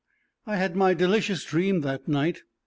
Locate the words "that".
1.81-2.07